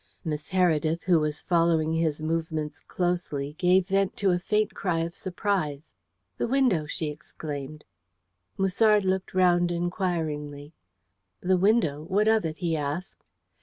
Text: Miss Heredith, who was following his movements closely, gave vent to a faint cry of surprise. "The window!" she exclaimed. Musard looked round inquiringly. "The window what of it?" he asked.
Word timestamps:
Miss 0.25 0.47
Heredith, 0.49 1.03
who 1.03 1.19
was 1.19 1.43
following 1.43 1.93
his 1.93 2.19
movements 2.19 2.79
closely, 2.79 3.53
gave 3.59 3.89
vent 3.89 4.17
to 4.17 4.31
a 4.31 4.39
faint 4.39 4.73
cry 4.73 5.01
of 5.01 5.13
surprise. 5.13 5.93
"The 6.39 6.47
window!" 6.47 6.87
she 6.87 7.11
exclaimed. 7.11 7.85
Musard 8.57 9.05
looked 9.05 9.35
round 9.35 9.71
inquiringly. 9.71 10.73
"The 11.41 11.55
window 11.57 12.01
what 12.05 12.27
of 12.27 12.45
it?" 12.45 12.57
he 12.57 12.75
asked. 12.75 13.23